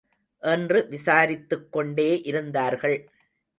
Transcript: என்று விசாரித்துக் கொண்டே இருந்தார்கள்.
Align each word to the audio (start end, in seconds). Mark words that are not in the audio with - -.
என்று 0.41 0.87
விசாரித்துக் 0.89 1.71
கொண்டே 1.71 2.21
இருந்தார்கள். 2.21 3.07